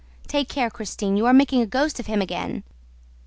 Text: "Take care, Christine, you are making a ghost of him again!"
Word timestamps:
"Take 0.27 0.49
care, 0.49 0.71
Christine, 0.71 1.15
you 1.15 1.27
are 1.27 1.31
making 1.33 1.61
a 1.61 1.67
ghost 1.67 1.99
of 1.99 2.07
him 2.07 2.23
again!" 2.23 2.63